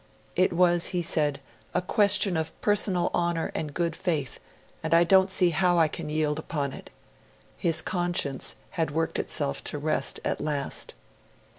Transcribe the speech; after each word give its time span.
It 0.35 0.51
was, 0.51 0.87
he 0.97 1.03
said, 1.03 1.39
'a 1.75 1.81
question 1.83 2.35
of 2.35 2.59
personal 2.59 3.11
honour 3.13 3.51
and 3.53 3.71
good 3.71 3.95
faith, 3.95 4.39
and 4.81 4.95
I 4.95 5.03
don't 5.03 5.29
see 5.29 5.51
how 5.51 5.77
I 5.77 5.87
can 5.87 6.09
yield 6.09 6.39
upon 6.39 6.73
it'. 6.73 6.89
His 7.55 7.83
conscience 7.83 8.55
had 8.81 8.89
worked 8.89 9.19
itself 9.19 9.63
to 9.65 9.77
rest 9.77 10.19
at 10.25 10.41
last. 10.41 10.95